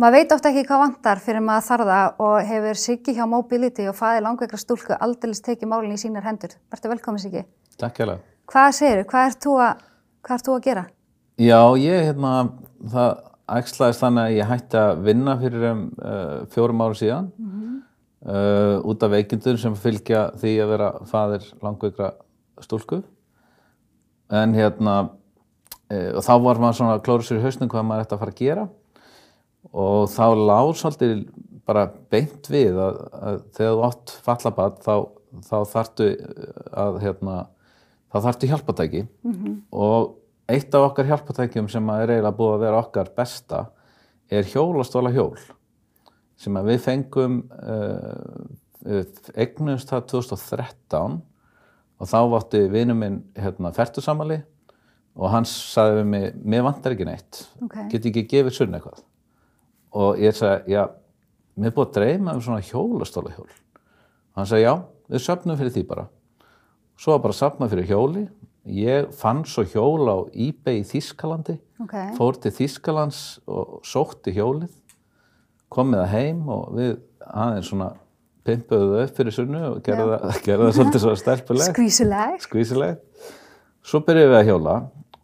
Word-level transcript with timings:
Maður 0.00 0.14
veit 0.16 0.30
oft 0.32 0.46
ekki 0.48 0.62
hvað 0.64 0.78
vantar 0.80 1.18
fyrir 1.20 1.42
maður 1.44 1.64
þarða 1.66 1.96
og 2.24 2.46
hefur 2.48 2.78
Siggi 2.80 3.12
hjá 3.18 3.26
Mobility 3.28 3.84
og 3.90 3.98
faði 3.98 4.22
langveikra 4.24 4.56
stúlku 4.56 4.96
aldeilis 4.96 5.42
tekið 5.44 5.68
málinn 5.68 5.92
í 5.92 6.00
sínar 6.00 6.24
hendur. 6.24 6.54
Verður 6.72 6.94
velkomin 6.94 7.20
Siggi. 7.20 7.42
Takk 7.76 8.00
hérlega. 8.00 8.24
Hvað 8.48 8.68
segir 8.78 9.02
þú? 9.02 9.10
Hvað 9.10 9.34
hvað 10.24 10.38
ert 10.38 10.48
þú 10.48 10.54
að 10.54 10.64
gera? 10.64 10.86
Já, 11.40 11.60
ég, 11.82 12.06
hérna, 12.08 12.32
það 12.94 13.12
ægslaðist 13.58 14.04
þannig 14.06 14.22
að 14.22 14.38
ég 14.38 14.50
hætti 14.54 14.80
að 14.80 15.04
vinna 15.10 15.36
fyrir 15.44 15.68
um 15.74 15.84
uh, 16.00 16.34
fjórum 16.56 16.82
árum 16.86 16.98
síðan 17.02 17.30
uh, 18.24 18.80
út 18.80 19.04
af 19.04 19.14
veikindur 19.18 19.60
sem 19.60 19.76
fylgja 19.84 20.26
því 20.40 20.56
að 20.64 20.76
vera 20.78 20.90
faðir 21.12 21.48
langveikra 21.60 22.14
stúlku. 22.64 23.02
En 24.32 24.56
hérna, 24.56 24.98
uh, 25.92 26.20
þá 26.24 26.34
var 26.40 26.64
maður 26.64 26.80
svona 26.80 27.00
klóru 27.04 27.28
sér 27.28 27.44
í 27.44 27.44
hausnum 27.44 27.68
hvað 27.68 27.90
maður 27.92 28.08
ætti 28.08 28.16
að 28.16 28.24
fara 28.24 28.38
að 28.38 28.46
gera 28.46 28.70
og 29.70 30.08
þá 30.10 30.24
lág 30.38 30.72
svolítið 30.78 31.24
bara 31.68 31.86
beint 32.10 32.48
við 32.50 32.78
að, 32.80 33.00
að 33.20 33.40
þegar 33.56 33.74
þú 33.76 33.82
átt 33.86 34.14
fallabatt 34.26 34.80
þá, 34.86 34.94
þá 35.46 35.56
þartu 35.74 36.08
að 36.84 37.00
hérna, 37.04 37.36
þá 38.10 38.16
þartu 38.26 38.50
hjálpatæki 38.50 39.02
og 39.70 40.16
eitt 40.50 40.74
af 40.74 40.88
okkar 40.88 41.10
hjálpatækjum 41.12 41.68
sem 41.70 41.92
er 41.94 42.14
eiginlega 42.16 42.36
búið 42.36 42.56
að 42.56 42.64
vera 42.64 42.82
okkar 42.82 43.12
besta 43.16 43.64
er 44.30 44.48
hjólastóla 44.50 45.12
hjól 45.14 45.38
sem 46.40 46.56
að 46.56 46.72
við 46.72 46.80
fengum 46.86 47.42
uh, 47.60 48.48
eignumst 49.36 49.90
það 49.92 50.06
2013 50.14 51.20
og 52.00 52.08
þá 52.08 52.20
vátti 52.32 52.64
vinnu 52.72 52.96
minn 52.96 53.20
hérna, 53.36 53.74
fertusamali 53.76 54.40
og 55.20 55.30
hann 55.34 55.44
sagði 55.44 56.00
við 56.00 56.06
mig, 56.08 56.26
mér 56.48 56.64
vantar 56.64 56.94
ekki 56.94 57.04
neitt. 57.04 57.42
Ok. 57.60 57.76
get 57.92 58.06
ekki 58.08 58.24
gefið 58.30 58.56
sunn 58.56 58.74
eitthvað 58.78 59.02
og 59.92 60.18
ég 60.22 60.36
sagði, 60.36 60.74
já, 60.76 60.84
mér 61.58 61.70
er 61.72 61.76
búið 61.76 61.88
að 61.88 61.94
dreyma 61.98 62.34
um 62.36 62.42
svona 62.44 62.62
hjólastóla 62.64 63.32
hjól 63.34 63.48
hann 64.36 64.46
sagði, 64.46 64.64
já, 64.68 64.74
við 65.10 65.24
söfnum 65.24 65.58
fyrir 65.58 65.72
því 65.74 65.82
bara. 65.90 66.04
Svo 67.00 67.14
var 67.16 67.22
bara 67.24 67.34
safnað 67.36 67.72
fyrir 67.72 67.88
hjóli. 67.90 68.22
Ég 68.70 69.08
fann 69.16 69.40
svo 69.48 69.64
hjól 69.64 70.04
á 70.06 70.16
eBay 70.36 70.82
í 70.82 70.86
Þískalandi 70.86 71.56
Ok. 71.80 71.94
fór 72.18 72.36
til 72.40 72.52
Þískalands 72.52 73.40
og 73.48 73.80
sótti 73.88 74.34
hjólið. 74.36 74.68
Kom 75.72 75.90
með 75.94 76.02
það 76.04 76.12
heim 76.14 76.42
og 76.52 76.70
við 76.76 76.92
aðeins 77.26 77.70
svona 77.72 77.88
pimpuðu 78.44 78.90
það 78.92 79.02
upp 79.06 79.16
fyrir 79.16 79.36
sunnu 79.36 79.60
og 79.70 79.80
gerði 79.86 80.18
það, 80.44 80.72
svolítið 80.76 81.02
svo 81.04 81.14
stelpuleg 81.20 81.70
Skvísuleg. 81.72 82.38
skvísileg 82.44 83.26
svo 83.84 84.00
byrjuðum 84.06 84.32
við 84.34 84.38
að 84.40 84.48
hjóla 84.50 84.76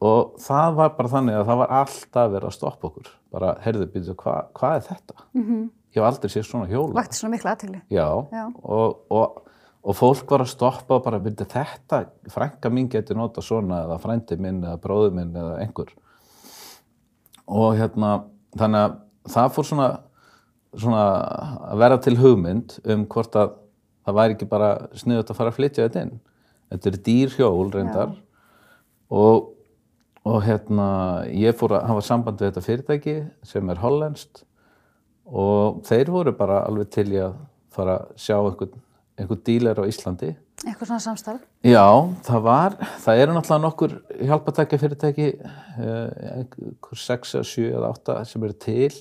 og 0.07 0.35
það 0.45 0.75
var 0.81 0.93
bara 0.99 1.13
þannig 1.15 1.39
að 1.39 1.47
það 1.51 1.61
var 1.63 1.73
alltaf 1.81 2.31
verið 2.35 2.49
að 2.51 2.57
stoppa 2.59 2.91
okkur 2.91 3.09
bara, 3.37 3.57
heyrðu, 3.65 3.89
hva, 4.15 4.37
hvað 4.57 4.79
er 4.79 4.87
þetta? 4.87 5.17
-hmm. 5.35 5.67
ég 5.93 6.01
hef 6.01 6.09
aldrei 6.09 6.33
séð 6.33 6.49
svona 6.49 6.71
hjóla 6.71 6.97
Vakti 6.97 7.21
svona 7.21 7.35
mikla 7.37 7.53
aðtegli. 7.57 7.83
já, 7.91 8.09
Já. 8.33 8.45
Og, 8.63 9.05
og, 9.11 9.43
og 9.83 9.97
fólk 9.97 10.31
var 10.31 10.41
að 10.47 10.53
stoppa 10.55 10.97
og 10.97 11.05
bara, 11.05 11.21
byrju, 11.21 11.47
þetta 11.47 12.07
frænka 12.33 12.71
mín 12.71 12.89
getur 12.89 13.17
nota 13.17 13.41
svona 13.45 13.85
eða 13.85 14.01
frændi 14.03 14.37
minn 14.41 14.65
eða 14.65 14.81
bróði 14.81 15.13
minn 15.15 15.37
eða 15.37 15.61
einhver 15.61 15.93
og 17.47 17.77
hérna 17.79 18.25
þannig 18.59 18.81
að 18.83 18.97
það 19.31 19.53
fór 19.55 19.65
svona 19.65 19.89
svona 20.77 21.03
að 21.73 21.83
vera 21.83 21.99
til 22.03 22.17
hugmynd 22.21 22.79
um 22.85 23.05
hvort 23.11 23.37
að 23.39 23.53
það 24.07 24.19
væri 24.19 24.37
ekki 24.37 24.49
bara 24.51 24.71
sniðut 24.99 25.31
að 25.31 25.39
fara 25.39 25.53
að 25.53 25.59
flytja 25.59 25.87
þetta 25.87 26.03
inn 26.07 26.17
þetta 26.73 26.91
er 26.91 26.99
dýr 27.07 27.37
hjól 27.37 27.71
reyndar 27.75 28.13
og, 29.11 29.53
og 30.27 30.41
hérna 30.47 30.89
ég 31.31 31.57
fór 31.59 31.77
að 31.79 31.87
hafa 31.91 32.07
samband 32.07 32.41
við 32.41 32.51
þetta 32.51 32.65
fyrirtæki 32.67 33.17
sem 33.47 33.71
er 33.71 33.83
hollenskt 33.83 34.43
og 35.27 35.85
þeir 35.87 36.11
voru 36.15 36.35
bara 36.39 36.65
alveg 36.67 36.91
til 36.95 37.09
í 37.13 37.21
að 37.23 37.39
fara 37.75 38.01
að 38.01 38.19
sjá 38.25 38.37
einhvern, 38.39 38.83
einhvern 39.19 39.47
dílar 39.47 39.83
á 39.83 39.85
Íslandi 39.87 40.35
Eitthvað 40.65 40.89
svona 40.89 41.03
samstarf. 41.05 41.43
Já, 41.67 41.85
það 42.25 42.45
var, 42.47 42.77
það 43.05 43.19
eru 43.21 43.35
náttúrulega 43.37 43.63
nokkur 43.67 43.93
hjálpatækja 44.25 44.79
fyrirtæki, 44.81 45.27
einhver 45.77 47.01
6 47.03 47.35
eða 47.37 47.49
7 47.51 47.67
eða 47.75 47.91
8 47.93 48.17
sem 48.31 48.47
eru 48.47 48.57
til. 48.65 48.95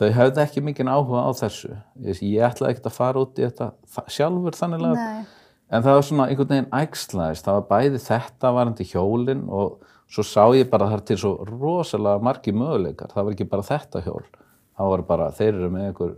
Þau 0.00 0.08
hefði 0.16 0.42
ekki 0.42 0.64
mikinn 0.66 0.90
áhuga 0.90 1.22
á 1.22 1.30
þessu. 1.38 1.70
Ég, 2.02 2.18
ég 2.26 2.48
ætlaði 2.48 2.74
ekkert 2.74 2.90
að 2.90 2.96
fara 2.96 3.22
út 3.22 3.38
í 3.38 3.46
þetta 3.46 3.70
sjálfur 4.10 4.58
þannig 4.58 4.88
að, 4.88 4.98
Nei. 4.98 5.22
en 5.70 5.86
það 5.86 5.98
var 5.98 6.06
svona 6.08 6.26
einhvern 6.32 6.52
veginn 6.56 6.70
ægslaðist. 6.80 7.46
Það 7.46 7.58
var 7.60 7.68
bæði 7.70 8.02
þetta 8.08 8.52
varandi 8.58 8.88
hjólinn 8.90 9.46
og 9.46 9.88
svo 10.12 10.24
sá 10.26 10.44
ég 10.56 10.68
bara 10.70 10.90
er 10.92 11.02
til 11.06 11.18
svo 11.20 11.32
rosalega 11.48 12.20
margi 12.22 12.52
möguleikar. 12.52 13.12
Það 13.14 13.24
var 13.24 13.36
ekki 13.36 13.48
bara 13.48 13.66
þetta 13.68 14.04
hjól. 14.04 14.24
Það 14.76 14.92
var 14.92 15.02
bara, 15.08 15.30
þeir 15.36 15.52
eru 15.54 15.70
með 15.72 15.88
einhver, 15.88 16.14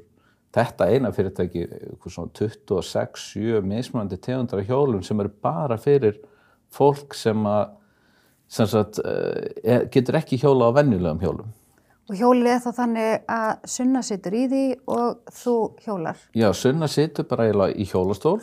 þetta 0.55 0.89
eina 0.91 1.11
fyrirtæki, 1.15 1.65
einhver 1.91 2.15
svona 2.15 2.33
26, 2.39 3.27
7 3.35 3.63
mismunandi 3.67 4.19
tegundar 4.23 4.63
hjólum 4.67 5.03
sem 5.07 5.21
eru 5.23 5.33
bara 5.43 5.79
fyrir 5.79 6.19
fólk 6.75 7.15
sem 7.19 7.47
að, 7.47 7.75
sem 8.51 8.71
sagt, 8.71 8.99
eh, 9.05 9.87
getur 9.91 10.19
ekki 10.19 10.39
hjóla 10.43 10.71
á 10.71 10.77
venjulegum 10.79 11.23
hjólum. 11.23 11.53
Og 12.11 12.19
hjólið 12.19 12.51
er 12.53 12.61
þá 12.61 12.71
þannig 12.77 13.23
að 13.33 13.51
sunna 13.73 14.03
situr 14.05 14.35
í 14.37 14.43
því 14.51 14.65
og 14.93 15.31
þú 15.33 15.55
hjólar. 15.87 16.19
Já, 16.37 16.51
Sunna 16.53 16.89
situr 16.93 17.25
bara 17.25 17.47
eiginlega 17.47 17.79
í 17.81 17.87
hjólastól 17.89 18.41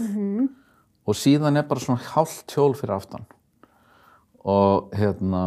og 1.06 1.16
síðan 1.16 1.58
er 1.58 1.68
bara 1.70 1.80
svona 1.80 2.02
hálft 2.02 2.50
hjól 2.56 2.74
fyrir 2.74 2.96
aftan. 2.96 3.28
Og 4.50 4.94
hérna, 4.98 5.44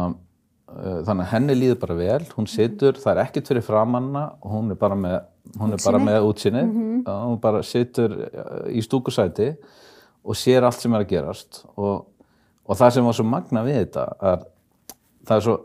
uh, 0.71 0.99
þannig 1.07 1.25
að 1.25 1.31
henni 1.33 1.57
líður 1.57 1.79
bara 1.83 1.97
vel, 1.99 2.21
hún 2.37 2.47
situr, 2.47 2.99
það 3.01 3.11
er 3.13 3.23
ekkert 3.25 3.51
fyrir 3.51 3.65
framanna, 3.65 4.25
hún 4.45 4.71
er 4.71 4.79
bara 4.79 4.97
með, 4.99 5.17
hún 5.59 5.75
er 5.75 5.83
bara 5.83 6.01
með 6.01 6.27
útsinni, 6.29 6.65
hún 7.05 7.39
bara 7.43 7.63
situr 7.65 8.15
uh, 8.29 8.65
í 8.71 8.83
stúkusæti 8.85 9.51
og 10.25 10.39
sér 10.39 10.65
allt 10.65 10.81
sem 10.81 10.95
er 10.95 11.05
að 11.05 11.11
gerast. 11.11 11.63
Og, 11.75 12.05
og 12.65 12.79
það 12.79 12.95
sem 12.95 13.07
var 13.09 13.17
svo 13.17 13.27
magna 13.29 13.65
við 13.67 13.81
þetta, 13.83 14.05
er, 14.31 14.45
það 15.27 15.35
er 15.37 15.47
svo, 15.47 15.57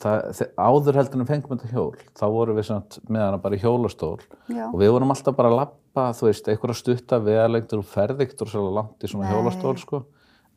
það, 0.00 0.42
áður 0.56 0.98
heldur 1.00 1.22
en 1.22 1.28
fengum 1.28 1.56
þetta 1.56 1.72
hjól, 1.72 2.04
þá 2.16 2.24
vorum 2.32 2.58
við 2.58 2.72
með 3.08 3.24
hana 3.24 3.40
bara 3.42 3.56
í 3.56 3.62
hjólastól 3.62 4.18
Já. 4.48 4.66
og 4.68 4.76
við 4.80 4.92
vorum 4.94 5.12
alltaf 5.14 5.36
bara 5.38 5.52
að 5.52 5.58
lappa, 5.60 6.06
þú 6.16 6.28
veist, 6.28 6.50
einhverja 6.50 6.80
stutta 6.80 7.20
vegalengdur 7.22 7.82
og 7.82 7.90
ferðiktur 7.90 8.50
svo 8.52 8.66
langt 8.74 9.04
í 9.04 9.10
svona 9.10 9.28
Nei. 9.28 9.34
hjólastól, 9.34 9.76
sko. 9.80 10.02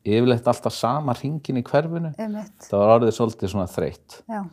Yfirleitt 0.06 0.48
alltaf 0.48 0.74
sama 0.74 1.14
hringin 1.14 1.60
í 1.60 1.64
hverfinu. 1.68 2.14
Einmitt. 2.18 2.56
Það 2.70 2.80
var 2.80 2.94
orðið 3.00 3.12
svolítið 3.18 3.52
svona 3.52 3.68
þreytt. 3.68 4.22
Já. 4.30 4.46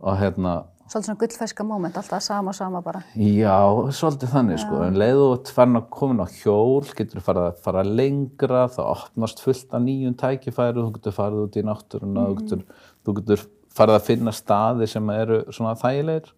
Og 0.00 0.16
hérna, 0.18 0.56
Svolítið 0.88 1.04
svona 1.10 1.18
gullferska 1.20 1.64
moment, 1.68 1.96
alltaf 2.00 2.22
sama 2.24 2.48
og 2.48 2.54
sama 2.56 2.80
bara. 2.80 3.02
já, 3.14 3.58
svolítið 3.92 4.30
þannig, 4.32 4.58
sko. 4.62 4.78
En 4.86 4.94
leiðu 4.96 5.26
þú 5.44 5.52
að 5.76 5.88
komin 5.92 6.22
á 6.24 6.26
hjól, 6.32 6.84
getur 6.96 7.20
þú 7.20 7.24
farið 7.26 7.44
að 7.50 7.58
fara 7.66 7.82
lengra, 7.84 8.62
það 8.72 8.88
opnast 8.94 9.42
fullt 9.44 9.74
af 9.76 9.82
nýjum 9.84 10.14
tækifæru, 10.16 10.86
þú 10.86 10.92
getur 10.96 11.12
farið 11.18 11.42
út 11.44 11.58
í 11.60 11.64
náttúruna, 11.68 12.24
þú, 12.30 12.38
getur, 12.40 12.64
þú 13.04 13.14
getur 13.20 13.44
farið 13.76 13.98
að 13.98 14.06
finna 14.08 14.32
staði 14.32 14.88
sem 14.88 15.10
eru 15.10 15.42
svona 15.52 15.74
þægilegir. 15.76 16.32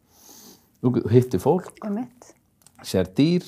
Þú 0.82 0.92
getur- 0.96 1.10
hittir 1.14 1.40
fólk, 1.40 1.70
Einmitt. 1.86 2.34
sér 2.82 3.06
dýr 3.14 3.46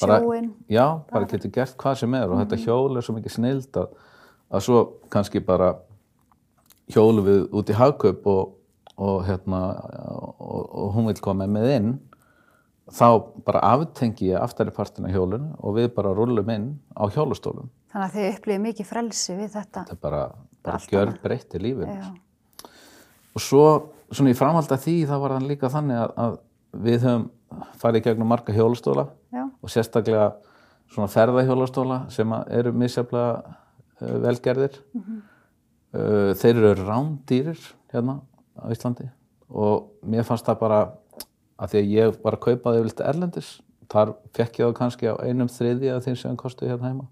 bara, 0.00 0.20
Sjóinn. 0.20 0.52
já, 0.70 0.86
bara 1.10 1.26
getur 1.26 1.50
gert 1.50 1.76
hvað 1.76 1.96
sem 1.96 2.14
er 2.14 2.30
og 2.30 2.38
þetta 2.46 2.56
hjól 2.64 2.96
er 2.96 3.02
svo 3.02 3.14
mikið 3.18 3.34
snild 3.34 3.72
að, 3.72 3.88
að 4.50 4.64
svo 4.66 4.80
kannski 5.12 5.42
bara 5.44 5.74
hjólu 6.90 7.24
við 7.26 7.42
út 7.54 7.70
í 7.70 7.76
hagkaup 7.78 8.26
og, 8.30 8.54
og 9.00 9.24
hérna 9.28 9.60
og, 10.10 10.64
og 10.70 10.94
hún 10.96 11.10
vil 11.10 11.20
koma 11.22 11.46
með 11.50 11.68
inn 11.76 11.90
þá 12.90 13.06
bara 13.46 13.62
aftengi 13.76 14.32
ég 14.32 14.42
aftari 14.42 14.74
partina 14.74 15.10
hjólun 15.12 15.52
og 15.58 15.76
við 15.78 15.92
bara 15.94 16.14
rullum 16.16 16.50
inn 16.50 16.72
á 16.98 17.06
hjólustólum 17.06 17.70
Þannig 17.90 18.06
að 18.06 18.16
þið 18.16 18.28
upplifið 18.34 18.60
mikið 18.64 18.86
frelsi 18.86 19.34
við 19.34 19.48
þetta. 19.54 19.82
þetta 19.82 19.96
bara, 20.02 20.20
bara 20.66 20.82
gjör 20.90 21.14
breytti 21.22 21.62
lífinu 21.62 21.96
Já. 21.96 22.10
og 23.34 23.42
svo 23.42 23.64
svona 24.10 24.34
í 24.34 24.38
framhald 24.38 24.74
af 24.74 24.82
því 24.84 24.96
þá 25.10 25.16
var 25.22 25.36
það 25.36 25.48
líka 25.50 25.70
þannig 25.70 26.02
að, 26.02 26.12
að 26.24 26.36
við 26.86 27.06
höfum 27.06 27.26
farið 27.80 28.00
í 28.00 28.04
gegnum 28.06 28.30
marga 28.30 28.54
hjólastóla 28.54 29.06
Já. 29.34 29.44
og 29.46 29.72
sérstaklega 29.74 30.28
svona 30.90 31.10
ferðahjólastóla 31.10 32.04
sem 32.10 32.34
að 32.34 32.54
eru 32.58 32.74
misjaflega 32.74 33.56
uh, 34.00 34.16
velgerðir. 34.24 34.80
Uh, 35.90 36.32
þeir 36.38 36.60
eru 36.60 36.74
rándýrir 36.86 37.62
hérna 37.90 38.20
á 38.54 38.70
Íslandi 38.70 39.08
og 39.50 39.90
mér 40.06 40.22
fannst 40.22 40.46
það 40.46 40.60
bara 40.60 40.80
að 41.58 41.72
því 41.72 41.80
að 41.80 41.90
ég 41.96 42.20
var 42.22 42.36
að 42.36 42.44
kaupa 42.44 42.74
þau 42.76 42.84
vilt 42.84 43.02
erlendis 43.02 43.48
þar 43.90 44.12
fekk 44.36 44.60
ég 44.60 44.70
þá 44.70 44.78
kannski 44.78 45.10
á 45.10 45.14
einum 45.26 45.50
þriði 45.50 45.90
af 45.90 46.04
þeim 46.06 46.18
sem 46.20 46.38
kosti 46.38 46.68
hérna 46.70 46.92
heima. 46.92 47.08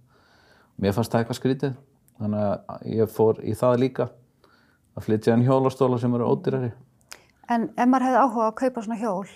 Mér 0.78 0.94
fannst 0.94 1.10
það 1.10 1.24
eitthvað 1.24 1.40
skrítið 1.40 1.74
þannig 2.18 2.44
að 2.46 2.86
ég 2.94 3.12
fór 3.14 3.42
í 3.42 3.54
það 3.58 3.80
líka 3.82 4.08
að 4.98 5.06
flytja 5.06 5.34
en 5.34 5.44
hjólastóla 5.46 5.98
sem 5.98 6.14
eru 6.14 6.30
ódýrari. 6.30 6.70
En 7.50 7.68
ef 7.74 7.88
maður 7.88 8.08
hefði 8.08 8.22
áhuga 8.22 8.46
að 8.46 8.56
kaupa 8.62 8.84
svona 8.84 9.00
hjól 9.00 9.28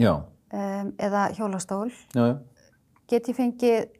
um, 0.00 0.92
eða 0.98 1.24
hjólastól, 1.36 1.90
já, 2.14 2.22
já. 2.32 2.36
get 3.10 3.28
ég 3.28 3.36
fengið 3.36 3.90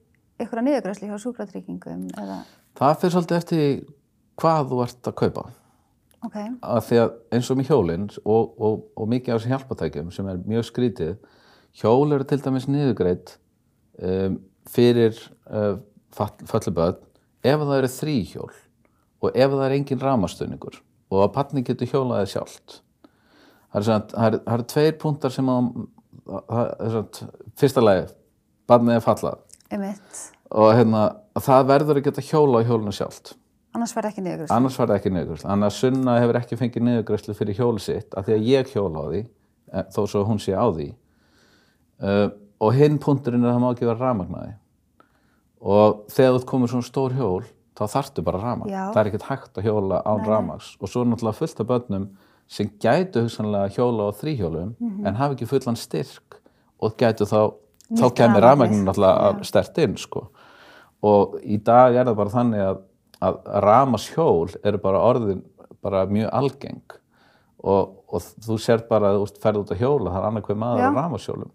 ykkur 0.41 0.63
að 0.63 0.67
niðurgræsli 0.69 1.11
hjá 1.11 1.19
sjúkratryggingum 1.21 2.07
eða, 2.17 2.41
það 2.81 3.01
fyrir 3.01 3.15
svolítið 3.17 3.41
eftir 3.41 3.65
hvað 4.41 4.71
þú 4.71 4.85
ert 4.87 5.11
að 5.11 5.19
kaupa. 5.21 5.45
Ok, 6.21 6.37
að 6.37 6.81
því 6.85 6.99
að 7.01 7.13
eins 7.33 7.49
og 7.49 7.57
með 7.57 7.71
hjólinn 7.71 8.09
og, 8.29 8.51
og, 8.61 8.81
og 8.93 9.07
mikið 9.09 9.33
af 9.33 9.39
þessum 9.39 9.55
hjálpatækjum 9.55 10.11
sem 10.13 10.27
er 10.29 10.43
mjög 10.45 10.67
skrítið 10.69 11.15
hjól 11.81 12.13
eru 12.13 12.27
til 12.29 12.41
dæmis 12.45 12.67
niðugreitt 12.69 13.39
um, 14.05 14.37
fyrir 14.69 15.17
uh, 15.49 15.79
fölluböðn 16.13 17.01
ef 17.41 17.63
það 17.63 17.77
eru 17.79 17.91
þrý 17.95 18.17
hjól 18.35 18.53
og 19.21 19.33
ef 19.33 19.55
það 19.55 19.65
er 19.65 19.77
engin 19.79 20.03
ramastöningur 20.03 20.81
og 21.11 21.25
að 21.25 21.33
patni 21.35 21.65
getur 21.67 21.89
hjólaðið 21.91 22.33
sjálft. 22.35 22.81
Það 23.71 23.81
er 23.81 24.05
það 24.13 24.27
er, 24.27 24.37
er 24.55 24.67
tveir 24.73 24.99
punktar 25.01 25.35
sem 25.35 25.49
að, 25.51 25.71
það 26.27 26.69
er 26.69 26.93
svona, 26.95 27.31
fyrsta 27.61 27.85
lagi, 27.85 28.05
barnið 28.71 28.99
er 28.99 29.05
fallað. 29.05 29.43
Einmitt. 29.71 30.21
Og 30.51 30.73
hérna, 30.75 31.05
að 31.37 31.47
það 31.47 31.69
verður 31.71 32.01
að 32.01 32.07
geta 32.09 32.25
hjóla 32.27 32.63
á 32.63 32.67
hjólinu 32.67 32.95
sjálft. 32.95 33.35
Annars 33.71 33.95
verði 33.95 34.11
ekki 34.11 34.25
niður. 34.25 34.49
annars 34.51 34.77
það 34.81 34.93
ekki 34.97 35.13
niðurgræslu 35.15 35.47
þannig 35.47 35.69
að 35.69 35.77
Sunna 35.77 36.15
hefur 36.19 36.39
ekki 36.41 36.57
fengið 36.59 36.85
niðurgræslu 36.89 37.35
fyrir 37.39 37.59
hjóli 37.61 37.83
sitt 37.85 38.17
af 38.19 38.27
því 38.27 38.35
að 38.35 38.49
ég 38.51 38.73
hjóla 38.73 39.05
á 39.05 39.07
því 39.07 39.21
eh, 39.21 39.85
þó 39.95 40.01
svo 40.11 40.25
hún 40.27 40.43
sé 40.43 40.57
á 40.59 40.67
því. 40.67 40.89
Uh, 42.01 42.27
og 42.59 42.75
hinn 42.75 42.99
punkturinn 42.99 43.45
er 43.45 43.53
að 43.53 43.57
það 43.57 43.63
má 43.63 43.69
ekki 43.71 43.87
vera 43.87 44.01
rafmagnaði. 44.01 44.53
Og 45.61 46.03
þegar 46.11 46.41
þú 46.41 46.49
komið 46.51 46.73
svona 46.75 46.89
stór 46.89 47.15
hjól 47.15 47.45
þá 47.79 47.85
þarftu 47.95 48.25
bara 48.27 48.43
rafmagn. 48.43 48.73
Já. 48.73 48.83
það 48.91 49.01
er 49.01 49.11
ekkert 49.11 49.29
hægt 49.29 49.61
að 49.61 49.69
hjóla 49.69 50.03
án 50.05 50.27
rafmags 50.27 50.75
og 50.81 50.91
svo 50.91 51.05
er 51.05 51.11
náttúrulega 51.13 51.39
fullt 51.39 51.63
af 51.63 51.71
börnum 51.71 52.07
sem 52.51 52.71
gætu 52.83 53.25
hugsanlega 53.25 53.73
hjóla 53.77 54.11
á 54.11 54.19
þrýhjólum 54.19 54.75
en 55.07 55.19
hafa 55.21 55.37
ekki 55.37 55.49
fullan 55.49 55.79
styrk 55.79 56.41
og 56.83 56.97
gætu 57.01 57.29
þá 57.29 57.55
þá 57.99 58.07
kemur 58.17 58.45
rafmagnin 58.45 58.87
náttúrulega 58.87 59.47
stert 59.49 59.79
inn 59.83 59.97
sko. 59.99 60.29
og 61.03 61.39
í 61.43 61.59
dag 61.65 61.97
er 61.97 62.09
það 62.09 62.19
bara 62.19 62.35
þannig 62.35 62.65
að, 62.65 62.83
að 63.21 63.39
ramashjól 63.65 64.51
eru 64.63 64.83
bara 64.83 65.05
orðin 65.11 65.45
bara 65.81 66.05
mjög 66.07 66.35
algeng 66.37 66.99
og, 67.65 67.97
og 68.09 68.27
þú 68.45 68.59
sér 68.61 68.85
bara 68.89 69.15
að 69.15 69.23
þú 69.23 69.41
ferð 69.43 69.63
út 69.63 69.73
að 69.75 69.81
hjóla 69.81 70.13
það 70.13 70.21
er 70.21 70.29
annað 70.29 70.47
hver 70.49 70.61
maður 70.61 70.83
Já. 70.83 70.91
á 70.91 70.99
ramashjólum 70.99 71.55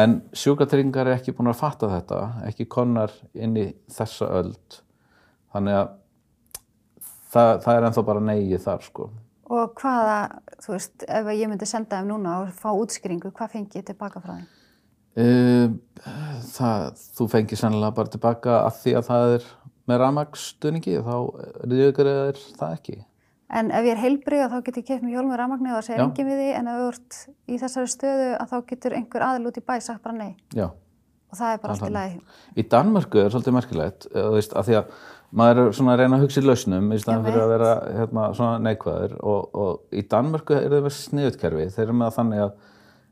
en 0.00 0.20
sjúkratryggingar 0.36 1.08
er 1.08 1.18
ekki 1.18 1.34
búin 1.34 1.50
að 1.50 1.62
fatta 1.62 1.90
þetta 1.90 2.20
ekki 2.50 2.68
konar 2.70 3.14
inn 3.34 3.56
í 3.58 3.66
þessa 3.90 4.28
öld 4.38 4.78
þannig 5.50 5.80
að 5.80 5.90
það, 7.32 7.50
það 7.64 7.74
er 7.74 7.88
ennþá 7.88 8.06
bara 8.12 8.28
negið 8.30 8.64
þar 8.68 8.86
sko 8.86 9.10
Og 9.50 9.72
hvaða, 9.80 10.18
þú 10.62 10.76
veist, 10.76 11.04
ef 11.10 11.28
ég 11.34 11.48
myndi 11.50 11.66
senda 11.66 11.98
þeim 11.98 12.12
núna 12.12 12.36
og 12.44 12.52
fá 12.54 12.68
útskýringu, 12.70 13.32
hvað 13.34 13.56
fengi 13.56 13.80
ég 13.80 13.86
tilbaka 13.88 14.22
frá 14.22 14.36
þeim? 14.36 14.44
Um, 15.20 15.76
það, 16.54 17.04
þú 17.18 17.28
fengir 17.34 17.60
sannlega 17.60 17.96
bara 17.96 18.12
tilbaka 18.12 18.58
að 18.64 18.82
því 18.82 18.96
að 18.98 19.06
það 19.10 19.36
er 19.36 19.46
með 19.90 20.02
rafmagnsstuðningi 20.04 20.98
þá 21.04 21.14
ríður 21.70 22.42
það 22.58 22.74
ekki. 22.74 22.98
En 23.50 23.72
ef 23.74 23.82
ég 23.82 23.96
er 23.96 24.02
heilbrið 24.04 24.44
þá 24.52 24.58
get 24.66 24.76
ég 24.78 24.86
keft 24.86 25.02
mér 25.02 25.16
hjól 25.16 25.26
með 25.26 25.40
rafmagni 25.40 25.72
og 25.72 25.80
það 25.80 25.86
segir 25.88 26.02
engin 26.04 26.28
við 26.28 26.40
því 26.40 26.50
en 26.54 26.68
ef 26.70 26.76
þú 26.78 26.90
ert 26.92 27.16
í 27.50 27.56
þessari 27.58 27.90
stöðu 27.90 28.28
að 28.36 28.52
þá 28.52 28.58
getur 28.68 28.94
einhver 28.98 29.24
aðil 29.26 29.50
út 29.50 29.58
í 29.58 29.64
bæ 29.66 29.72
sagt 29.82 30.04
bara 30.04 30.14
nei 30.14 30.36
Já. 30.54 30.68
og 30.70 31.40
það 31.40 31.54
er 31.56 31.62
bara 31.64 31.74
allt 31.74 31.80
í 31.80 31.82
Það 31.82 31.90
er 31.90 31.96
lagi. 31.96 32.20
Í 32.54 32.66
Danmörku 32.74 33.22
er 33.24 33.34
svolítið 33.34 33.56
merkilegt, 33.56 34.06
eh, 34.14 34.28
að 34.30 34.68
því 34.68 34.78
að 34.78 34.94
maður 35.40 35.62
er 35.64 35.74
svona 35.80 35.96
að 35.96 36.02
reyna 36.04 36.20
að 36.20 36.24
hugsa 36.26 36.40
í 36.40 36.46
lausnum 36.46 36.94
í 36.94 37.00
staðan 37.02 37.26
fyrir 37.26 37.42
að 37.42 37.52
vera 37.56 37.72
hérna, 37.98 38.28
svona 38.38 38.62
neikvæður 38.68 39.16
og, 39.18 39.60
og 39.64 39.98
í 39.98 40.06
Danmörku 40.14 40.54
er 40.54 40.70
það 40.70 40.86
með 40.86 40.96
sniðutkerfi, 41.00 41.66
þeir 41.74 41.86
eru 41.88 41.98
með 41.98 42.16
þannig 42.20 42.44
að 42.46 42.54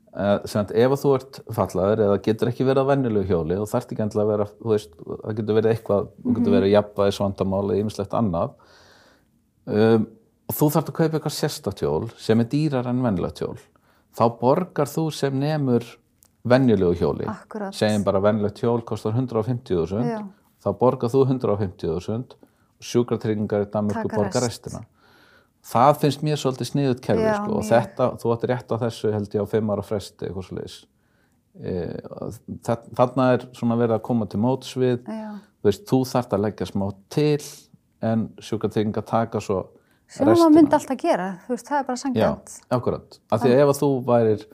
Uh, 0.09 0.39
sem, 0.49 0.65
ef 0.73 0.93
að 0.95 1.01
þú 1.03 1.09
ert 1.19 1.37
fallaður 1.53 1.99
eða 2.07 2.21
getur 2.25 2.49
ekki 2.49 2.65
verið 2.65 2.81
á 2.81 2.89
venjulegu 2.89 3.29
hjóli 3.29 3.57
og 3.61 3.67
þarft 3.69 3.91
ekki 3.93 4.01
endilega 4.01 4.25
að 4.25 4.31
vera, 4.31 4.47
þú 4.57 4.71
veist, 4.71 4.95
það 5.05 5.35
getur 5.37 5.57
verið 5.59 5.73
eitthvað, 5.75 6.07
þú 6.23 6.33
getur 6.39 6.55
verið 6.55 6.73
jafnvæðis 6.73 7.19
vandamál 7.21 7.61
eða 7.67 7.83
ýmislegt 7.83 8.15
annað. 8.17 8.55
Um, 9.69 10.07
og 10.49 10.57
þú 10.57 10.71
þarft 10.73 10.89
að 10.89 10.97
kaupa 10.97 11.19
eitthvað 11.19 11.35
sérstakt 11.37 11.83
hjól 11.85 12.09
sem 12.17 12.41
er 12.41 12.49
dýrar 12.49 12.89
en 12.89 13.05
venjulegt 13.05 13.43
hjól. 13.43 13.61
Þá 14.17 14.23
borgar 14.41 14.89
þú 14.89 15.05
sem 15.13 15.37
nemur 15.37 15.85
venjulegu 16.49 16.97
hjóli. 17.03 17.29
Akkurat. 17.29 17.75
segjum 17.75 18.05
bara 18.07 18.23
venjulegt 18.23 18.63
hjól 18.63 18.81
kostar 18.81 19.13
150.000 19.13 20.09
Já. 20.09 20.23
þá 20.65 20.69
borgar 20.79 21.13
þú 21.13 21.27
150.000 21.27 22.33
og 22.33 22.89
sjúkratryggingar 22.89 23.67
í 23.67 23.69
Danmörku 23.69 24.09
Taka 24.09 24.23
borgar 24.23 24.47
rest. 24.47 24.65
restina 24.65 24.87
það 25.69 25.99
finnst 26.03 26.23
mér 26.25 26.39
svolítið 26.41 26.69
sniðut 26.71 27.01
kerfi 27.05 27.25
Já, 27.27 27.35
sko, 27.39 27.57
og 27.59 27.67
þetta, 27.69 28.07
þú 28.21 28.33
átti 28.35 28.49
rétt 28.51 28.73
á 28.73 28.75
þessu 28.85 29.11
held 29.15 29.35
ég 29.37 29.45
á 29.45 29.51
fimm 29.51 29.73
ára 29.73 29.85
fresti 29.85 30.27
eitthvað 30.27 30.47
svo 30.47 30.57
leiðis 30.59 30.77
e, 31.59 31.73
þarna 32.97 33.27
er 33.35 33.47
svona 33.57 33.77
verið 33.79 33.97
að 33.97 34.05
koma 34.09 34.27
til 34.29 34.41
móts 34.43 34.75
við 34.79 35.01
Já. 35.09 35.33
þú 35.59 35.69
veist, 35.69 35.83
þú 35.89 35.99
þarft 36.13 36.35
að 36.37 36.45
leggja 36.47 36.69
smá 36.69 36.85
til 37.13 37.41
en 38.09 38.29
sjúkratryggingar 38.39 39.05
taka 39.09 39.43
svo 39.43 39.59
Sem 40.09 40.25
maður 40.25 40.49
myndi 40.55 40.73
alltaf 40.73 40.97
gera, 40.97 41.25
þú 41.45 41.53
veist, 41.53 41.67
það 41.69 41.79
er 41.79 41.83
bara 41.85 41.97
Já, 41.99 42.01
sangjant. 42.01 42.53
akkurat, 42.73 43.17
af 43.29 43.43
því 43.43 43.49
að 43.53 43.59
ef 43.61 43.71
að 43.73 43.81
þú 43.83 43.89
værir 44.07 44.45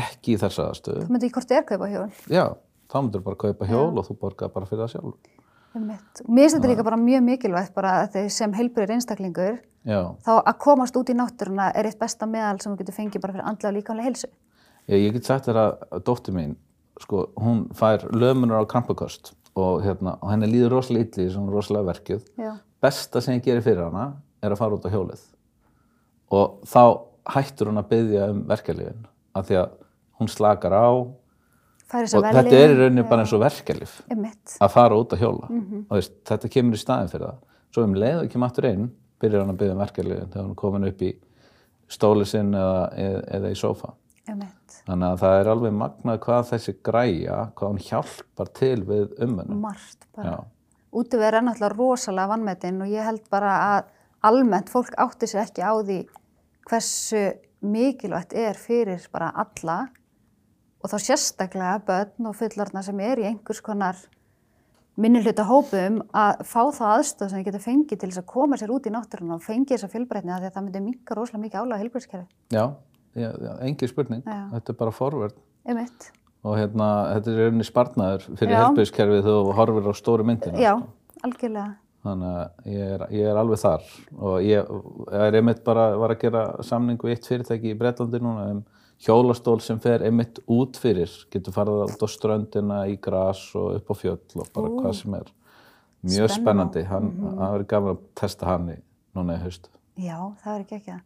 ekki 0.00 0.34
í 0.34 0.40
þessa 0.42 0.66
aðstöðu 0.68 1.04
Þú 1.06 1.14
myndi 1.14 1.30
í 1.30 1.32
hvort 1.36 1.54
er 1.56 1.64
kaupa 1.70 1.88
hjól. 1.88 2.10
já, 2.28 2.44
þá 2.92 2.96
myndir 3.00 3.22
bara 3.24 3.38
kaupa 3.40 3.68
hjól 3.70 3.94
og 3.96 4.04
þú 4.10 4.16
borgar 4.20 4.52
bara 4.52 4.68
fyrir 4.68 4.82
það 4.84 4.92
sjálf 4.92 5.39
Einmitt. 5.70 6.22
Mér 6.26 6.48
finnst 6.48 6.56
þetta 6.56 6.70
líka 6.72 6.84
bara 6.86 6.98
mjög 6.98 7.26
mikilvægt 7.26 7.74
bara 7.76 7.92
sem 8.32 8.54
heilbrið 8.56 8.96
einstaklingur 8.96 9.60
já, 9.86 10.00
þá 10.26 10.32
að 10.40 10.56
komast 10.64 10.96
út 10.98 11.12
í 11.12 11.14
náttúruna 11.14 11.68
er 11.78 11.86
eitt 11.86 12.00
besta 12.00 12.26
meðal 12.26 12.58
sem 12.62 12.72
þú 12.72 12.80
getur 12.80 12.96
fengið 12.96 13.22
bara 13.22 13.36
fyrir 13.36 13.46
andlega 13.46 13.70
og 13.70 13.76
líkamlega 13.78 14.08
heilsu. 14.08 14.30
ég, 14.90 15.04
ég 15.06 15.14
get 15.14 15.28
sagt 15.30 15.46
þér 15.46 15.60
að 15.62 16.00
dóttir 16.08 16.34
mín 16.34 16.56
sko, 17.00 17.28
hún 17.38 17.68
fær 17.76 18.08
lömunar 18.10 18.66
á 18.66 18.70
krampakost 18.70 19.32
og, 19.54 19.84
hérna, 19.84 20.16
og 20.20 20.32
henni 20.32 20.50
líður 20.50 20.76
rosalega 20.78 21.06
illi 21.06 21.28
í 21.28 21.34
svona 21.34 21.54
rosalega 21.54 21.90
verkið 21.92 22.26
Já. 22.40 22.52
besta 22.82 23.22
sem 23.22 23.38
ég 23.38 23.46
gerir 23.46 23.64
fyrir 23.64 23.86
hana 23.86 24.10
er 24.42 24.50
að 24.50 24.60
fara 24.62 24.76
út 24.76 24.90
á 24.90 24.90
hjólið 24.90 25.22
og 26.34 26.60
þá 26.66 26.82
hættur 27.30 27.70
hún 27.70 27.80
að 27.80 27.90
byggja 27.94 28.28
um 28.34 28.44
verkefliðin 28.50 29.06
af 29.38 29.46
því 29.48 29.60
að 29.62 29.74
hún 30.20 30.30
slakar 30.30 30.74
á 30.74 30.90
og 31.90 32.24
þetta 32.24 32.56
er 32.56 32.74
í 32.74 32.78
rauninni 32.78 33.04
bara 33.08 33.24
eins 33.24 33.32
og 33.34 33.40
verkeflif 33.42 33.96
Einmitt. 34.10 34.56
að 34.60 34.70
fara 34.74 34.94
út 35.00 35.14
að 35.16 35.22
hjóla 35.24 35.48
Mhm. 35.50 35.86
og 35.90 35.96
veist, 35.98 36.12
þetta 36.24 36.50
kemur 36.50 36.74
í 36.78 36.82
staðin 36.84 37.10
fyrir 37.10 37.26
það 37.26 37.38
svo 37.74 37.84
um 37.84 37.94
leið 37.94 38.18
og 38.20 38.24
ekki 38.28 38.38
matur 38.38 38.64
inn 38.70 38.90
byrjar 39.20 39.40
hann 39.44 39.54
að 39.54 39.58
byggja 39.60 39.72
um 39.76 39.82
verkefliðin 39.84 40.30
þegar 40.30 40.44
hún 40.44 40.50
er 40.50 40.60
komin 40.62 40.88
upp 40.88 41.02
í 41.02 41.10
stóli 41.90 42.26
sinn 42.26 42.52
eða, 42.54 42.92
eða, 42.94 43.24
eða 43.36 43.50
í 43.50 43.58
Einmitt. 44.30 44.82
þannig 44.86 45.08
að 45.12 45.18
það 45.24 45.40
er 45.40 45.48
alveg 45.50 45.72
magnað 45.74 46.18
hvað 46.20 46.48
þessi 46.52 46.74
græja 46.86 47.38
hvað 47.56 47.68
hún 47.72 47.84
hjálpar 47.88 48.48
til 48.54 48.84
við 48.84 49.14
umönnum 49.18 49.60
Margt 49.60 50.06
bara. 50.16 50.30
Já. 50.30 50.44
Útivegur 50.92 51.34
er 51.34 51.42
náttúrulega 51.42 51.76
rosalega 51.76 52.28
vannmetinn 52.28 52.82
og 52.82 52.88
ég 52.88 53.04
held 53.04 53.28
bara 53.30 53.52
að 53.78 53.84
almennt 54.22 54.68
fólk 54.70 54.94
átti 54.98 55.26
sér 55.26 55.44
ekki 55.46 55.62
á 55.62 55.74
því 55.82 56.06
hversu 56.70 57.22
mikilvægt 57.62 58.32
er 58.34 58.54
fyrir 58.54 59.02
bara 59.12 59.32
alla 59.34 59.88
og 60.80 60.90
þá 60.92 60.96
sérstaklega 61.04 61.76
börn 61.86 62.30
og 62.30 62.36
fullorna 62.38 62.82
sem 62.84 63.00
er 63.04 63.20
í 63.20 63.28
einhvers 63.30 63.60
konar 63.64 63.98
minnihluta 65.00 65.44
hópum 65.48 66.00
að 66.16 66.42
fá 66.48 66.62
þá 66.76 66.84
aðstöð 66.98 67.30
sem 67.30 67.40
þið 67.40 67.48
getur 67.48 67.64
fengið 67.64 68.00
til 68.00 68.08
þess 68.10 68.20
að 68.22 68.30
koma 68.32 68.58
sér 68.60 68.72
út 68.74 68.88
í 68.88 68.92
náttúruna 68.92 69.36
og 69.38 69.44
fengið 69.44 69.76
þessa 69.76 69.90
fjölbreytni 69.92 70.32
af 70.34 70.40
því 70.42 70.48
að 70.50 70.56
það 70.56 70.64
myndi 70.66 70.82
minka 70.84 71.16
rosalega 71.16 71.44
mikið 71.44 71.60
álag 71.60 71.76
á 71.76 71.80
heilbreyðskerfi. 71.82 72.26
Já, 72.56 72.64
já, 73.14 73.28
já 73.30 73.52
engin 73.68 73.92
spurning 73.92 74.24
Já. 74.26 74.40
þetta 74.56 74.72
er 74.74 74.80
bara 74.80 74.96
forverð 74.96 75.36
Einmitt. 75.68 76.10
og 76.44 76.56
hérna, 76.58 76.88
þetta 77.14 77.32
er 77.32 77.38
rauninni 77.44 77.68
spartnaður 77.68 78.26
fyrir 78.32 78.56
Já. 78.56 78.58
helbriðskerfið 78.64 79.22
þegar 79.28 79.46
þú 79.46 79.54
horfir 79.60 79.88
á 79.88 79.92
stóru 80.00 80.26
myndina 80.28 80.60
Já, 80.60 80.74
sko. 80.80 81.22
algjörlega. 81.28 81.70
þannig 82.00 82.36
að 82.40 82.74
ég 82.74 82.92
er, 82.96 83.06
ég 83.12 83.30
er 83.30 83.40
alveg 83.40 83.60
þar 83.60 83.88
og 84.18 84.36
ég 84.44 84.70
er 85.20 85.40
einmitt 85.40 85.64
bara 85.64 85.90
var 86.00 86.14
að 86.16 86.22
gera 86.24 86.44
samning 86.64 87.00
við 87.00 87.16
eitt 87.16 87.28
fyrirtæki 87.28 87.72
í 87.74 87.78
Bretlandi 87.78 88.20
núna 88.24 88.50
um 88.54 88.62
hjólastól 89.00 89.58
sem 89.64 89.80
fer 89.80 90.04
einmitt 90.06 90.40
út 90.50 90.76
fyrir, 90.80 91.10
getur 91.32 91.54
farið 91.56 91.84
út 91.86 92.04
á 92.04 92.08
ströndina 92.10 92.80
í 92.90 92.96
gras 93.00 93.42
og 93.56 93.78
upp 93.78 93.92
á 93.92 93.94
fjöll 93.96 94.18
og 94.36 94.48
bara 94.54 94.68
Ú. 94.70 94.80
hvað 94.82 94.96
sem 95.00 95.14
er 95.16 95.30
mjög 96.04 96.32
Spennandi. 96.36 96.82
hann, 96.88 97.10
það 97.20 97.52
verður 97.54 97.68
gaman 97.74 97.94
að 97.96 98.02
testa 98.20 98.46
hann 98.46 98.72
í 98.74 98.78
núna 99.16 99.36
í 99.38 99.44
haust 99.44 99.70
Já, 100.00 100.16
það 100.40 100.54
er 100.54 100.60
ekki 100.64 100.76
ekki 100.78 100.92
það. 100.94 101.00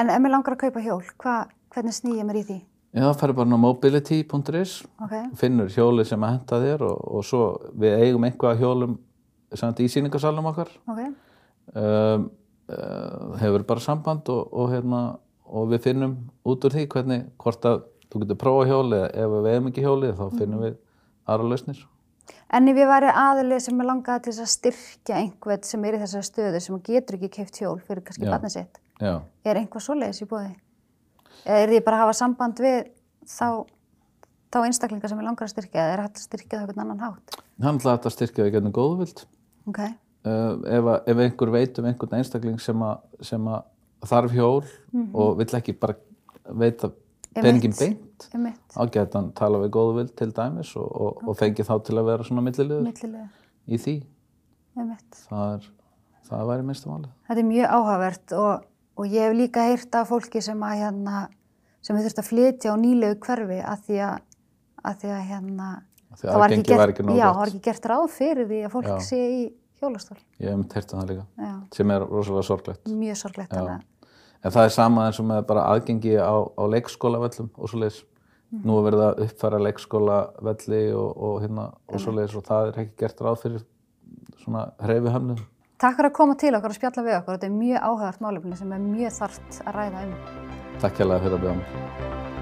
En 0.00 0.10
ef 0.10 0.20
mér 0.22 0.32
langar 0.32 0.54
að 0.56 0.62
kaupa 0.64 0.80
hjól, 0.82 1.02
hva, 1.22 1.34
hvernig 1.74 1.94
sný 1.94 2.16
ég 2.18 2.26
mér 2.26 2.40
í 2.40 2.44
því? 2.48 2.58
Já, 2.90 3.04
það 3.04 3.18
færður 3.20 3.36
bara 3.38 3.54
á 3.54 3.64
mobility.is 3.64 4.72
Ok, 5.04 5.14
finnur 5.38 5.70
hjóli 5.70 6.04
sem 6.06 6.24
að 6.26 6.32
henta 6.34 6.58
þér 6.62 6.82
og, 6.88 6.96
og 7.18 7.26
svo 7.26 7.42
við 7.78 8.02
eigum 8.02 8.26
einhvað 8.26 8.58
hjólum 8.62 8.96
samt 9.54 9.82
í 9.82 9.86
síningarsalum 9.90 10.46
okkar 10.50 10.70
ok, 10.90 11.02
um, 11.74 12.26
uh, 12.70 13.36
hefur 13.42 13.66
bara 13.66 13.82
samband 13.84 14.30
og, 14.34 14.50
og, 14.50 14.70
hérna, 14.74 15.02
og 15.50 15.70
við 15.72 15.86
finnum 15.86 16.16
út 16.46 16.66
úr 16.66 16.76
því 16.76 16.86
hvernig 16.94 17.24
hvort 17.42 17.66
að 17.68 17.82
þú 18.10 18.22
getur 18.24 18.40
prófa 18.40 18.68
hjóli 18.68 19.00
eða 19.00 19.24
ef 19.24 19.32
við 19.34 19.48
hefum 19.54 19.70
ekki 19.70 19.86
hjóli 19.86 20.12
þá 20.18 20.22
finnum 20.38 20.62
við 20.64 20.76
aðra 21.30 21.50
lausnir. 21.52 21.82
En 22.50 22.70
ef 22.70 22.78
ég 22.78 22.90
væri 22.90 23.10
aðilið 23.10 23.62
sem 23.64 23.82
er 23.82 23.88
langaði 23.88 24.24
til 24.26 24.34
að 24.36 24.52
styrkja 24.54 25.18
einhvern 25.18 25.66
sem 25.66 25.84
er 25.86 25.96
í 25.96 26.00
þessari 26.02 26.28
stöðu 26.28 26.62
sem 26.62 26.80
getur 26.86 27.18
ekki 27.18 27.30
keift 27.38 27.58
hjól 27.62 27.78
fyrir 27.82 28.04
kannski 28.06 28.26
Já, 29.00 29.14
er 29.48 29.56
einhvað 29.56 29.86
svoleiðis 29.86 30.20
í 30.20 30.26
bóði? 30.28 30.50
Eða 31.46 31.60
er 31.62 31.70
því 31.72 31.78
bara 31.86 31.96
að 31.96 32.02
hafa 32.04 32.16
samband 32.18 32.58
við 32.60 32.90
þá, 33.24 33.64
þá 34.52 34.58
einstaklinga 34.66 35.08
sem 35.08 35.22
er 35.22 35.24
langar 35.24 35.46
að 35.46 35.54
styrkja 35.54 35.86
eða 35.86 35.94
er 35.94 36.02
hægt 36.04 36.20
að 36.20 36.26
styrkja 36.26 36.58
það 36.58 36.64
einhvern 36.66 36.82
annan 36.84 37.04
hátt? 37.06 37.38
hann 37.64 37.78
ætlaði 37.80 37.96
þetta 37.96 38.10
að 38.10 38.16
styrkja 38.16 38.46
við 38.46 38.54
getnum 38.56 38.74
góðvild. 38.76 39.22
Ok, 39.70 39.80
uh, 39.80 40.52
ef, 40.76 40.90
ef 41.12 41.22
einhver 41.24 41.52
veit 41.54 41.80
um 41.80 41.88
einhvern 41.88 42.18
einstakling 42.20 42.60
sem, 42.60 42.84
að, 42.84 43.00
sem 43.30 43.48
að 43.48 43.64
þarf 44.08 44.32
hjól 44.34 44.62
og 45.12 45.40
vill 45.40 45.56
ekki 45.58 45.74
bara 45.76 45.96
veita 46.56 46.90
peningin 47.34 47.74
beint. 47.78 48.28
Geti 48.92 49.18
hann 49.18 49.32
tala 49.36 49.60
við 49.62 49.74
góðu 49.76 49.98
vild 50.00 50.14
til 50.18 50.30
dæmis 50.36 50.72
og, 50.78 50.88
og, 50.88 51.20
og 51.28 51.36
fengi 51.38 51.66
þá 51.66 51.74
til 51.86 51.98
að 52.00 52.08
vera 52.10 52.26
svona 52.26 52.44
millilega, 52.46 53.26
í 53.66 53.80
því. 53.80 53.96
Það, 54.74 55.44
er, 55.58 55.68
það 56.28 56.48
væri 56.50 56.66
minnstu 56.68 56.90
málið. 56.90 57.12
Þetta 57.28 57.42
er 57.42 57.48
mjög 57.50 57.76
áhugavert 57.76 58.34
og, 58.38 58.64
og 58.96 59.12
ég 59.12 59.28
hef 59.28 59.36
líka 59.36 59.66
heyrt 59.68 60.00
af 60.00 60.10
fólki 60.10 60.42
sem 60.44 60.66
að 60.66 60.82
hérna, 60.84 61.22
sem 61.84 61.96
við 61.96 62.08
þurft 62.08 62.22
að 62.22 62.28
flytja 62.30 62.74
á 62.74 62.76
nýlegu 62.80 63.20
hverfi 63.26 63.60
að 63.60 63.86
því 63.86 64.02
að, 64.08 64.26
að 64.90 65.00
því 65.02 65.14
að 65.16 65.24
hérna, 65.30 65.70
því 66.16 66.28
það 66.28 66.42
var 66.42 66.54
ekki, 66.56 66.68
gert, 66.70 67.02
já, 67.20 67.26
var 67.36 67.52
ekki 67.52 67.64
gert 67.68 67.90
ráð 67.92 68.06
fyrir 68.14 68.50
því 68.50 68.62
að 68.66 68.74
fólk 68.74 68.90
Já. 68.90 68.96
sé 69.10 69.20
í 69.20 69.42
hjólastól. 69.80 70.16
ég 70.40 70.48
hef 70.48 70.54
um 70.54 70.64
það 70.64 71.08
líka 71.10 71.24
Já, 71.38 71.54
sem 71.72 71.90
er 71.90 72.00
rosalega 72.06 72.42
sorglegt 72.42 72.86
mjög 72.88 73.16
sorglegt. 73.16 73.52
að- 73.52 73.80
en 74.44 74.50
það 74.50 74.64
er 74.64 74.68
sama 74.70 75.06
eins 75.08 75.20
og 75.20 75.26
með 75.26 75.46
bara 75.46 75.64
aðgengi 75.74 76.14
á, 76.16 76.36
á 76.56 76.62
leikskólavellum 76.68 77.50
og 77.58 77.68
svo 77.68 77.78
leiðis 77.80 78.04
Mhm. 78.52 78.62
nú 78.66 78.78
er 78.78 78.90
verið 78.90 79.02
að 79.06 79.18
uppfæra 79.26 79.58
leikskólavelli 79.62 80.92
og, 80.94 81.16
og 81.22 81.42
hérna 81.42 81.72
og 81.88 82.00
svo 82.00 82.10
leiðis 82.12 82.36
og 82.36 82.42
það 82.44 82.68
er 82.68 82.80
ekki 82.84 82.96
gert 82.98 83.20
ráð 83.20 83.38
fyrir 83.42 83.64
svona 84.44 84.72
hreyfihömlum 84.82 85.38
Takk 85.80 85.96
fyrir 85.96 86.10
að 86.10 86.12
koma 86.12 86.34
til 86.36 86.52
okkar 86.54 86.68
og 86.68 86.76
spjalla 86.76 87.02
við 87.06 87.14
okkur. 87.22 87.38
Þetta 87.38 87.46
er 87.46 87.54
mjög 87.56 87.80
áhugavert 87.80 88.20
málefni 88.20 88.56
sem 88.58 88.72
er 88.72 88.78
mjög 88.78 89.12
þart 89.16 89.62
að 89.64 89.74
ræða 89.78 90.02
um. 90.04 90.14
takk 90.80 90.94
hérlega 90.98 91.20
fyrir 91.22 91.38
að 91.38 91.40
bjóða 91.40 91.56
mér 91.56 92.39